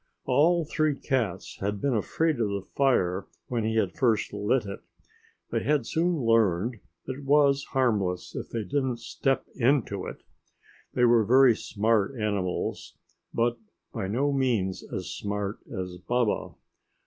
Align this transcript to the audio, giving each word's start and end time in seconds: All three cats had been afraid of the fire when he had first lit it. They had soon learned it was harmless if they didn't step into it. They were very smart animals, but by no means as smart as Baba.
All 0.25 0.65
three 0.65 0.95
cats 0.95 1.59
had 1.59 1.79
been 1.79 1.93
afraid 1.93 2.39
of 2.39 2.49
the 2.49 2.63
fire 2.75 3.27
when 3.49 3.63
he 3.63 3.75
had 3.75 3.93
first 3.93 4.33
lit 4.33 4.65
it. 4.65 4.79
They 5.51 5.61
had 5.61 5.85
soon 5.85 6.25
learned 6.25 6.79
it 7.05 7.23
was 7.23 7.65
harmless 7.65 8.35
if 8.35 8.49
they 8.49 8.63
didn't 8.63 8.97
step 8.97 9.45
into 9.53 10.07
it. 10.07 10.23
They 10.95 11.03
were 11.05 11.23
very 11.23 11.55
smart 11.55 12.15
animals, 12.19 12.95
but 13.31 13.59
by 13.93 14.07
no 14.07 14.33
means 14.33 14.83
as 14.91 15.11
smart 15.13 15.59
as 15.71 15.97
Baba. 15.99 16.55